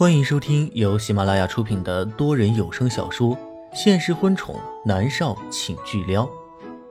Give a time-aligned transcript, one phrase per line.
[0.00, 3.36] 欢迎收听由喜马拉雅出品的多人有声小说
[3.74, 6.24] 《现实婚宠男少请巨撩》，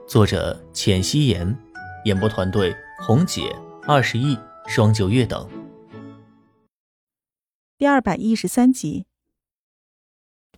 [0.06, 1.58] 作者：浅汐颜，
[2.04, 3.52] 演播团队：红姐、
[3.82, 4.38] 二十亿、
[4.68, 5.50] 双九月等。
[7.76, 9.06] 第二百一十三集。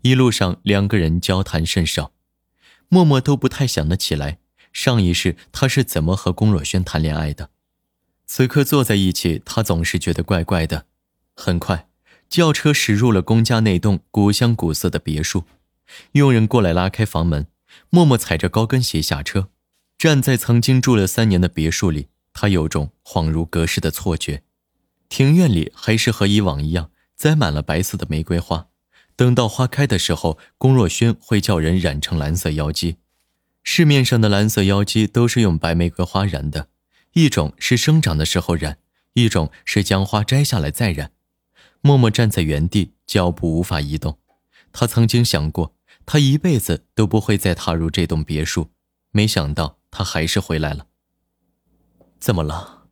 [0.03, 2.13] 一路上，两个人交谈甚少，
[2.91, 4.41] 默默都不太想得起来
[4.75, 7.49] 上一世他是怎么和龚若轩谈恋爱的。
[8.27, 10.85] 此刻坐在一起，他总是觉得怪怪的。
[11.35, 11.89] 很快。
[12.33, 15.45] 轿车驶入了龚家那栋古香古色的别墅，
[16.13, 17.47] 佣人过来拉开房门，
[17.91, 19.51] 默默踩着高跟鞋下车，
[19.99, 24.43] 站在曾经住了三年的别墅里，他有种恍如隔世的错觉。
[25.11, 28.69] 庭院里还是和以往一样，栽满了白色的玫瑰花。
[29.15, 32.97] 等到花开的时候，龚若轩会叫人染成蓝色妖姬。
[33.63, 36.69] 市面上的蓝色妖姬都是用白玫瑰花染的，
[37.13, 38.79] 一种是生长的时候染，
[39.13, 41.11] 一种是将花摘下来再染。
[41.83, 44.19] 默默站在原地，脚步无法移动。
[44.73, 45.75] 他曾经想过，
[46.07, 48.71] 他一辈子都不会再踏入这栋别墅，
[49.11, 50.87] 没想到他还是回来了。
[52.21, 52.85] 怎么了？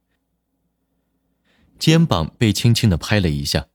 [1.78, 3.69] 肩膀被轻轻的拍了一下，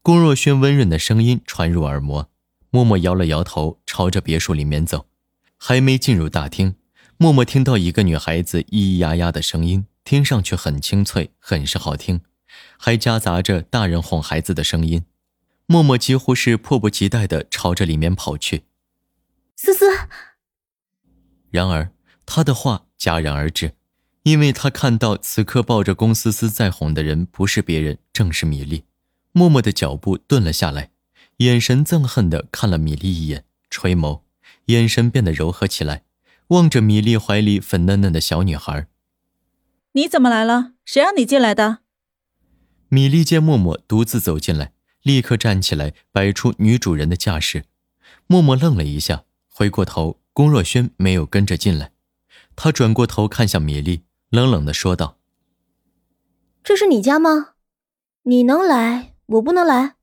[0.00, 2.30] 龚若轩温润的声音传入耳膜。
[2.70, 5.06] 默默摇了摇头，朝着别墅里面走。
[5.58, 6.76] 还没进入大厅，
[7.18, 12.22] 默默听到一个女孩子咿咿呀呀的声音，听上去很清脆，很是好听。
[12.78, 15.04] 还夹杂着大人哄孩子的声音，
[15.66, 18.64] 默默几乎是迫不及待的朝着里面跑去。
[19.56, 19.86] 思思。
[21.50, 21.92] 然而
[22.26, 23.74] 他的话戛然而止，
[24.22, 28.84] 因为他看到此刻抱着龚思思在哄的人不是别人，正是米粒。
[29.32, 30.90] 默默的脚步顿了下来，
[31.38, 34.22] 眼神憎恨的看了米粒一眼，垂眸，
[34.66, 36.04] 眼神变得柔和起来，
[36.48, 38.86] 望着米粒怀里粉嫩嫩的小女孩。
[39.92, 40.72] 你怎么来了？
[40.84, 41.81] 谁让你进来的？
[42.94, 47.64] 米粒见默默独自走进来，立刻站起来，摆出女主人的架势。
[48.26, 51.92] 默默愣了一下，回过头，龚若轩没有跟着进来。
[52.54, 55.16] 他转过头看向米粒，冷冷的说道
[56.62, 57.54] ：“这是你家吗？
[58.24, 59.94] 你能来，我不能来。”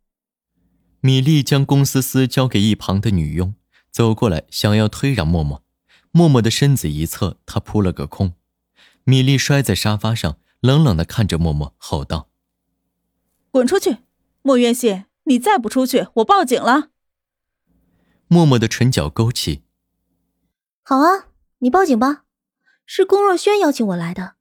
[1.02, 3.54] 米粒将龚思思交给一旁的女佣，
[3.92, 5.64] 走过来想要推让默默。
[6.10, 8.34] 默默的身子一侧，她扑了个空。
[9.04, 12.29] 米粒摔在沙发上，冷冷的看着默默，吼道。
[13.52, 13.98] 滚出去，
[14.42, 15.06] 莫渊信！
[15.24, 16.90] 你再不出去，我报警了。
[18.28, 19.64] 默默的唇角勾起。
[20.84, 21.28] 好啊，
[21.60, 22.26] 你报警吧。
[22.86, 24.36] 是龚若轩邀请我来的，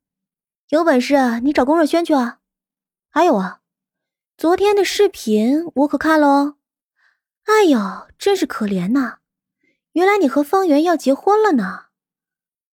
[0.71, 2.39] 有本事你找龚若轩去啊！
[3.11, 3.61] 还有啊，
[4.37, 6.57] 昨天的视频我可看了哦。
[7.45, 9.19] 哎呦，真是可怜呐！
[9.93, 11.87] 原来你和方圆要结婚了呢。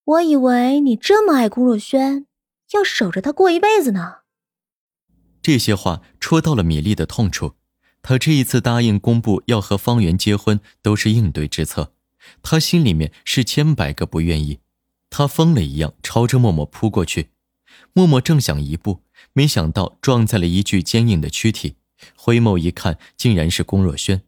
[0.04, 2.28] 我以为你这么爱龚若轩，
[2.72, 4.25] 要守着他过一辈子呢。
[5.46, 7.54] 这些话戳到了米粒的痛处，
[8.02, 11.94] 她这一次答应公布要和方圆结婚，都是应对之策，
[12.42, 14.62] 她心里面是千百个不愿意。
[15.12, 17.30] 他疯了一样朝着默默扑过去，
[17.94, 19.04] 默默正想一步，
[19.34, 21.76] 没想到撞在了一具坚硬的躯体，
[22.16, 24.24] 回眸一看，竟然是龚若轩。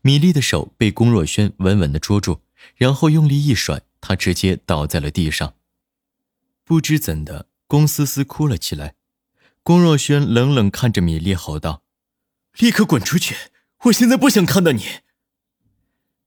[0.00, 2.40] 米粒的手被龚若轩稳稳的捉住，
[2.76, 5.52] 然后用力一甩，他直接倒在了地上。
[6.64, 8.94] 不知怎的，龚思思哭了起来。
[9.64, 11.82] 龚若轩冷冷看着米粒，吼道
[12.60, 13.34] ：“立刻滚出去！
[13.84, 14.84] 我现在不想看到你。”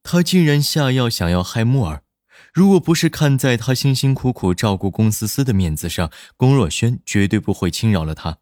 [0.02, 2.02] 他竟然下药想要害木儿，
[2.52, 8.40] 如果不是看在他辛辛苦苦照顾龚思思的面子上，龚若轩绝对不会轻饶了他。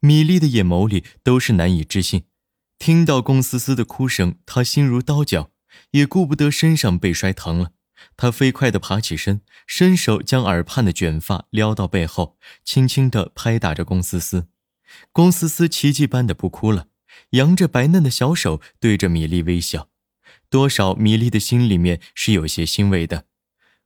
[0.00, 2.24] 米粒的眼眸里都是难以置信。
[2.78, 5.50] 听到龚思思的哭声，他心如刀绞，
[5.92, 7.70] 也顾不得身上被摔疼了。
[8.16, 14.48] 他飞快地爬起身，伸手将耳畔的卷发撩到背后，轻轻地拍打着龚思思。
[15.12, 16.86] 龚思思奇迹般的不哭了，
[17.30, 19.88] 扬着白嫩的小手对着米粒微笑。
[20.50, 23.24] 多少米粒的心里面是有些欣慰的。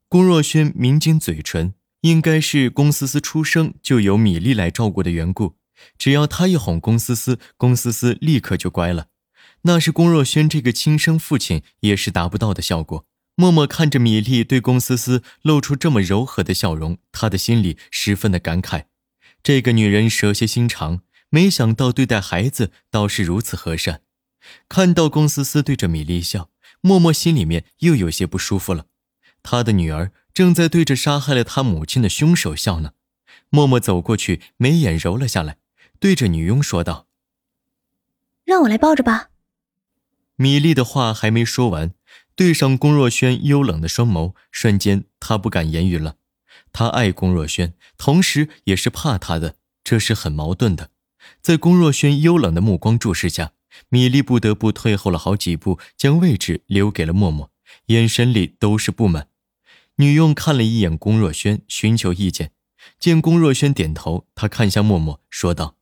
[0.08, 5.56] 龚若轩抿紧嘴唇，应该是龚思思出生就由米粒来照顾的缘故。
[5.98, 9.08] 只要他一哄龚思思，龚思思立刻就乖了。
[9.62, 13.06] 那是龚若轩这个亲生父亲也是达不到的效果。
[13.34, 18.84] 默默看着米粒对龚思思露出这么柔和的笑容，他的心里十分的感慨。
[19.42, 21.00] 这个女人蛇蝎心肠，
[21.30, 24.02] 没想到对待孩子倒是如此和善。
[24.68, 26.50] 看到龚思思对着米粒笑，
[26.80, 28.86] 默默心里面又有些不舒服了。
[29.42, 32.92] 他的女儿正在对着杀害了他母亲的凶手笑呢。
[33.48, 35.56] 默默走过去，眉眼揉了下来，
[35.98, 37.06] 对着女佣说道
[38.44, 39.30] ：“让我来抱着吧。”
[40.36, 41.92] 米粒的话还没说完。
[42.34, 46.16] 对上龚若轩幽冷的双眸，瞬间他不敢言语了。
[46.72, 50.90] 他爱龚若轩，同时也是怕他的，这是很矛盾的。
[51.40, 53.52] 在龚若轩幽冷的目光注视下，
[53.88, 57.50] 米粒不得不退后了好几步，将位置留给了默默，
[57.86, 59.28] 眼神里都是不满。
[59.96, 62.52] 女佣看了一眼龚若轩，寻求意见。
[62.98, 65.76] 见龚若轩点头，她看向默默，说道：“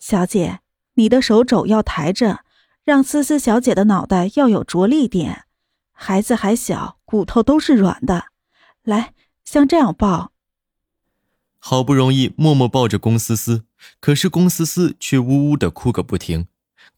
[0.00, 0.60] 小姐，
[0.94, 2.40] 你的手肘要抬着，
[2.86, 5.46] 让思思小姐的脑袋要有着力点。
[5.92, 8.26] 孩子还小，骨头都是软的。
[8.84, 9.12] 来，
[9.44, 10.30] 像这样抱。”
[11.58, 13.64] 好不容易，默默抱着龚思思，
[13.98, 16.46] 可是龚思思却呜呜的哭个不停。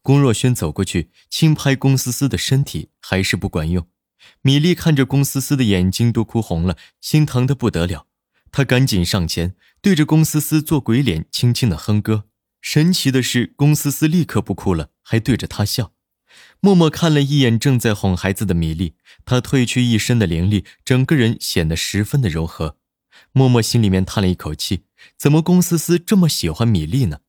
[0.03, 3.87] 龚若轩走过去，轻拍龚思思的身体，还是不管用。
[4.43, 8.05] 米粒看着龚思思的眼睛都哭红了，心疼的不得了。
[8.51, 12.25] 她赶紧上前，对着龚思思做鬼脸，轻轻的哼歌。
[12.61, 15.93] 神奇的是，龚思思立刻不哭了，还对着他笑。
[16.59, 18.95] 默默看了一眼正在哄孩子的米粒，
[19.25, 22.77] 她褪去一身的灵力，整个人显得十分的柔和。
[23.31, 24.83] 默默心里面叹了一口气，
[25.17, 27.19] 怎么龚思思这么喜欢米粒呢？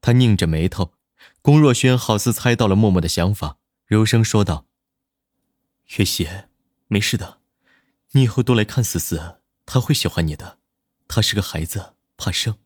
[0.00, 0.94] 他拧着眉头。
[1.42, 4.66] 龚若轩好似猜到了默默的想法，柔声说道
[5.96, 6.28] ：“月溪，
[6.86, 7.38] 没事的，
[8.12, 10.58] 你以后多来看思思，她会喜欢你的。
[11.06, 12.56] 她是个孩子，怕生。”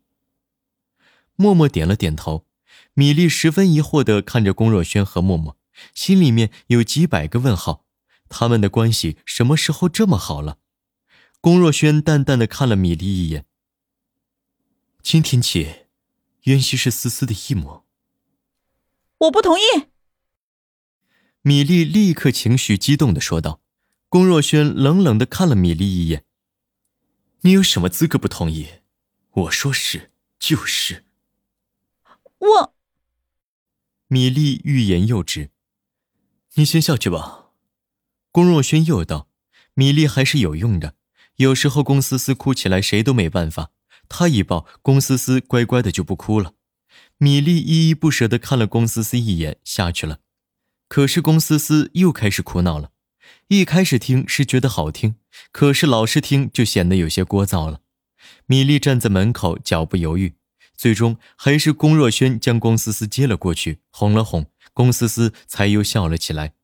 [1.36, 2.46] 默默点了点头。
[2.94, 5.56] 米粒十分疑惑地看着龚若轩和默默，
[5.94, 7.86] 心里面有几百个问号：
[8.28, 10.58] 他们的关系什么时候这么好了？
[11.40, 13.46] 龚若轩淡淡的看了米粒一眼
[15.02, 15.86] ：“今天起，
[16.44, 17.82] 渊熙是思思的义母。”
[19.18, 19.62] 我不同意。
[21.42, 23.60] 米粒立刻情绪激动的说道。
[24.08, 26.24] 龚若轩冷冷的看了米粒一眼
[27.40, 28.68] ：“你有什么资格不同意？
[29.30, 31.06] 我说是就是。”
[32.42, 32.74] 我。
[34.08, 35.50] 米粒欲言又止
[36.54, 37.52] ：“你先下去吧。”
[38.32, 39.28] 龚若轩又道
[39.74, 40.96] ：“米粒还是有用的，
[41.36, 43.70] 有时候龚思思哭起来，谁都没办法。
[44.08, 46.54] 他一抱，龚思思乖乖的就不哭了。”
[47.18, 50.18] 米粒依依不舍的看了龚思思一眼，下去了。
[50.88, 52.90] 可是龚思思又开始哭闹了。
[53.48, 55.14] 一开始听是觉得好听，
[55.52, 57.80] 可是老是听就显得有些聒噪了。
[58.46, 60.34] 米粒站在门口，脚步犹豫，
[60.82, 66.54] 最终还是龚若轩将龚思思接了过去，哄了哄龚思思，才又笑了起来。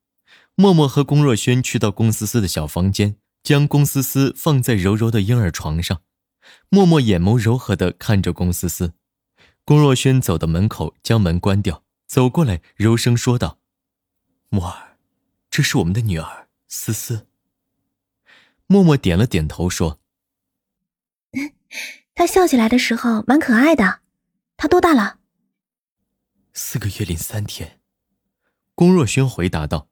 [0.55, 6.01] 默默和龚若轩去到龚思思的小房间，将龚思思放在柔柔的婴儿床上。
[6.67, 8.91] 默默眼眸柔和地看着龚思思。
[9.63, 13.59] 龚若轩走到门口，将门关掉，走过来，柔声说道
[14.51, 14.97] ：“默儿，
[15.49, 17.27] 这是我们的女儿思思。”
[18.67, 20.01] 默默点了点头，说
[22.13, 24.01] ：“她笑起来的时候蛮可爱的。
[24.59, 25.19] 他多大了
[26.53, 27.79] ？”“四个月零三天。”
[28.75, 29.87] 龚若轩回答道。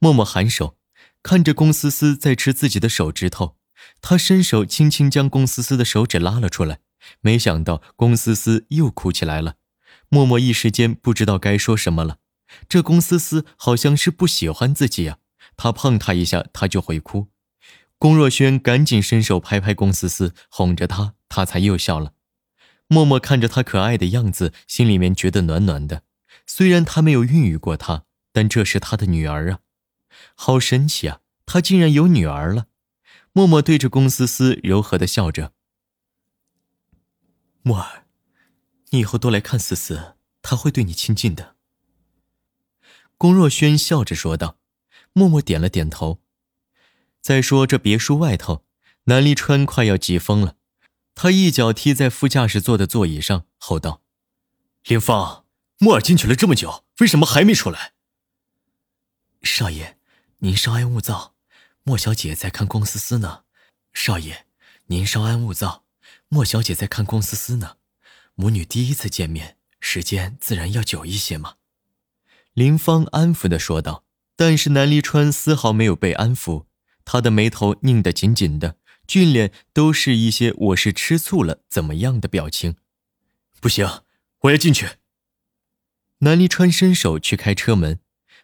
[0.00, 0.78] 默默颔首，
[1.22, 3.56] 看着龚思思在吃自己的手指头，
[4.00, 6.80] 他伸手轻轻将龚思思的手指拉了出来。
[7.20, 9.56] 没想到龚思思又哭起来了，
[10.08, 12.16] 默默一时间不知道该说什么了。
[12.66, 15.18] 这龚思思好像是不喜欢自己呀，
[15.56, 17.28] 他碰她一下，她就会哭。
[17.98, 22.14] 龚若轩赶紧伸手拍拍龚思思，哄着她，她才又笑了。
[22.92, 26.02] 默默看着她可爱的样子，心里面觉得暖暖的。
[26.44, 29.60] 虽然他没有孕育过她，但这是他的女儿啊，
[30.34, 31.20] 好神奇啊！
[31.46, 32.66] 他竟然有女儿了。
[33.32, 35.52] 默默对着龚思思柔和的笑着。
[37.62, 38.06] 默儿，
[38.90, 41.54] 你以后多来看思思，她会对你亲近的。”
[43.16, 44.56] 龚若轩笑着说道。
[45.12, 46.20] 默默点了点头。
[47.20, 48.64] 再说这别墅外头，
[49.04, 50.56] 南离川快要急疯了，
[51.22, 54.00] 他一脚踢在副驾驶座的座椅上，吼道
[54.88, 55.44] ：“林芳，
[55.76, 57.92] 莫尔进去了这么久，为什么还没出来？”
[59.44, 59.98] 少爷，
[60.38, 61.34] 您稍安勿躁，
[61.82, 63.42] 莫小姐在看龚思思呢。
[63.92, 64.46] 少爷，
[64.86, 65.84] 您稍安勿躁。
[66.30, 67.76] 莫小姐在看龚思思呢，
[68.34, 71.56] 母女第一次见面，时间自然要久一些嘛。
[72.54, 74.04] 林芳安抚的说道。
[74.36, 76.64] 但是南离川丝毫没有被安抚，
[77.04, 78.76] 他的眉头拧得紧紧的，
[79.10, 82.76] 俊脸都是一些“我是吃醋了怎么样的”表情。
[83.60, 84.04] 不行，
[84.42, 84.88] 我要进去。
[86.18, 87.98] 南离川伸手去开车门，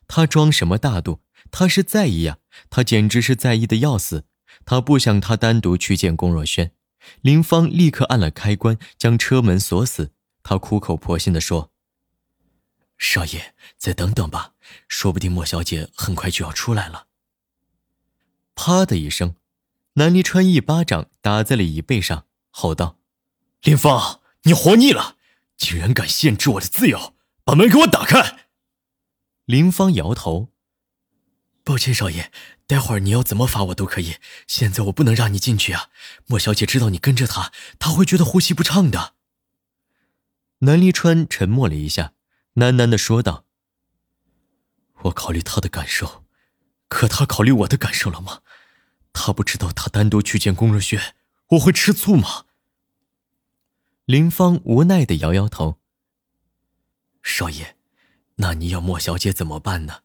[0.08, 1.20] 他装什么大度？
[1.52, 4.25] 他是在意呀，他简直是在意的要死。
[4.64, 6.73] 他不想他单独去见龚若轩。
[7.20, 10.14] 林芳立刻按了开关，将车门锁死。
[10.42, 11.70] 他苦口婆心地说
[12.99, 14.54] ：“少爷，再等等吧，
[14.88, 17.06] 说不定莫小姐很快就要出来了。”
[18.56, 19.37] 啪的一声，
[19.98, 22.98] 南离川一巴掌打在了椅背上，吼道
[23.62, 25.16] ：“林芳，你活腻了！
[25.56, 27.14] 竟然敢限制我的自由！
[27.44, 28.40] 把门给我打开！”
[29.46, 30.52] 林芳摇头。
[31.64, 32.30] 抱歉，少爷，
[32.66, 34.16] 待会儿你要怎么罚我都可以。
[34.46, 35.88] 现在我不能让你进去啊！
[36.26, 39.14] 莫小姐知道你跟着她，她会觉得呼吸不畅的。
[40.58, 42.12] 南离川沉默了一下，
[42.56, 43.46] 喃喃的说道
[45.04, 46.26] ：“我考虑他的感受，
[46.88, 48.42] 可他考虑我的感受了吗？
[49.18, 51.14] 他不知道他单独去见龚若轩，
[51.49, 52.44] 我会吃醋吗？
[54.04, 55.78] 林芳无奈的摇摇头。
[57.23, 57.76] 少爷，
[58.37, 60.02] 那你要莫小姐怎么办呢？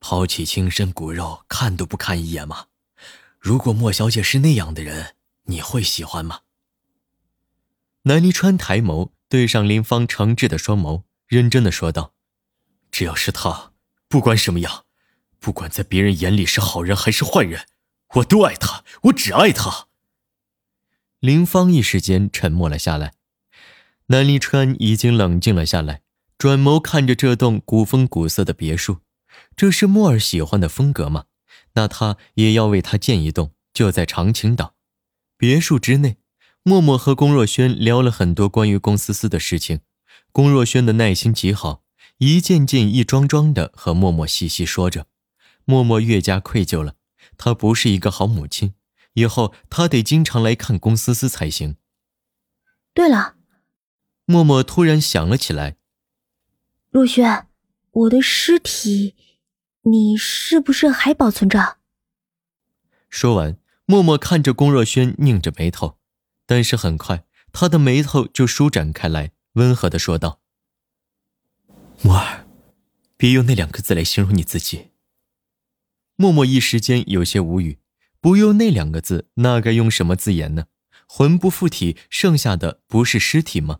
[0.00, 2.66] 抛弃亲生骨肉，看都不看一眼吗？
[3.38, 5.14] 如果莫小姐是那样的人，
[5.44, 6.40] 你会喜欢吗？
[8.02, 12.14] 南离川抬眸对上林芳诚挚的双眸，认真的说道
[12.90, 13.72] ：“只要是他，
[14.08, 14.84] 不管什么样，
[15.38, 17.66] 不管在别人眼里是好人还是坏人，
[18.16, 19.88] 我都爱他，我只爱他。”
[21.20, 23.12] 林芳一时间沉默了下来。
[24.06, 26.02] 南离川已经冷静了下来，
[26.36, 28.98] 转眸看着这栋古风古色的别墅，
[29.54, 31.26] 这是莫儿喜欢的风格吗？
[31.74, 34.74] 那他也要为他建一栋，就在长青岛。
[35.36, 36.16] 别墅之内，
[36.64, 39.80] 默默和龚若轩聊了很多关于龚思思的事情。
[40.32, 41.84] 龚若轩的耐心极好，
[42.18, 45.06] 一件件、一桩桩的和默默细细说着。
[45.64, 46.96] 默默越加愧疚了，
[47.36, 48.74] 她不是一个好母亲，
[49.14, 51.76] 以后她得经常来看龚思思才行。
[52.94, 53.36] 对了。
[54.26, 55.76] 默默突然想了起来
[56.90, 57.48] ：“若轩，
[57.90, 59.16] 我的尸体，
[59.82, 61.78] 你是不是还保存着？”
[63.10, 65.98] 说完，默默看着龚若轩，拧着眉头，
[66.46, 70.40] 但是很快，他的眉头就舒展开来，温和的说道
[72.02, 72.46] ：“默儿，
[73.16, 74.89] 别用那两个字来形容你自己。”
[76.20, 77.78] 默默一时间有些无语，
[78.20, 80.66] 不用那两个字，那该用什么字眼呢？
[81.08, 83.78] 魂不附体，剩下的不是尸体吗？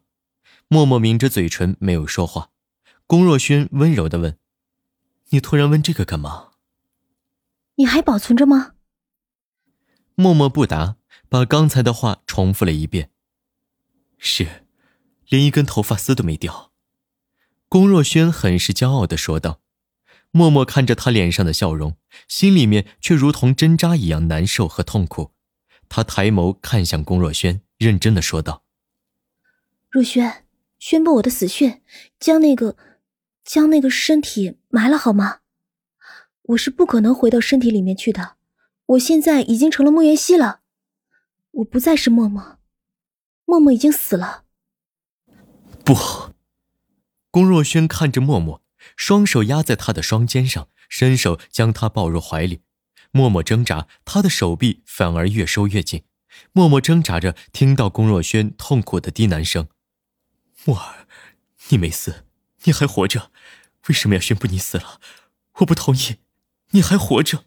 [0.67, 2.49] 默默抿着嘴唇，没有说话。
[3.07, 4.39] 龚若轩温柔的问
[5.29, 6.53] ：“你突然问这个干嘛？
[7.75, 8.73] 你还保存着吗？”
[10.17, 10.97] 默默不答，
[11.29, 13.11] 把刚才的话重复了一遍
[14.17, 14.65] ：“是，
[15.29, 16.73] 连一根头发丝都没掉。”
[17.69, 19.61] 龚若轩很是骄傲的说道。
[20.31, 21.97] 默默看着他脸上的笑容，
[22.29, 25.33] 心里面却如同针扎一样难受和痛苦。
[25.89, 28.65] 他抬眸看向龚若轩，认真的说道
[29.91, 30.45] ：“若轩。”
[30.81, 31.83] 宣布我的死讯，
[32.19, 32.75] 将那个，
[33.45, 35.41] 将那个身体埋了好吗？
[36.43, 38.37] 我是不可能回到身体里面去的。
[38.87, 40.61] 我现在已经成了莫言熙了，
[41.51, 42.57] 我不再是默默，
[43.45, 44.45] 默默已经死了。
[45.85, 45.95] 不，
[47.31, 48.63] 龚若轩看着默默，
[48.97, 52.63] 双手压在他的双肩上，伸手将他抱入怀里。
[53.13, 56.05] 默默挣扎，他的手臂反而越收越紧。
[56.53, 59.69] 默默挣扎着，听到龚若轩痛苦的低喃声。
[60.65, 61.07] 默儿，
[61.69, 62.25] 你没死，
[62.65, 63.33] 你还活着，
[63.89, 65.01] 为什么要宣布你死了？
[65.59, 66.17] 我不同意，
[66.71, 67.45] 你还活着。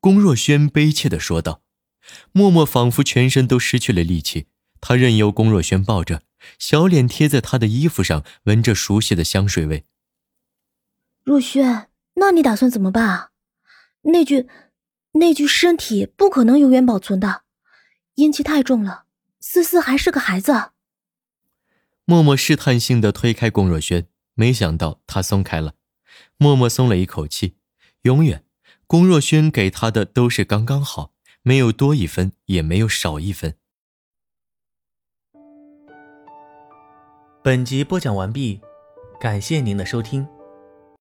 [0.00, 1.62] 龚若轩悲切的说道。
[2.32, 4.46] 默默仿佛全身都失去了力气，
[4.80, 6.22] 他任由龚若轩抱着，
[6.58, 9.84] 小脸贴在他的衣服上，闻着熟悉的香水味。
[11.22, 13.30] 若轩，那你打算怎么办啊？
[14.02, 14.48] 那具，
[15.12, 17.42] 那具身体不可能永远保存的，
[18.14, 19.04] 阴气太重了。
[19.40, 20.70] 思思还是个孩子。
[22.04, 25.74] 默默试探性的推开龚若轩，没想到他松开了。
[26.36, 27.56] 默默松了一口气。
[28.02, 28.44] 永远，
[28.86, 31.12] 龚若轩给他的都是刚刚好，
[31.42, 33.54] 没有多一分，也没有少一分。
[37.42, 38.60] 本集播讲完毕，
[39.20, 40.26] 感谢您的收听。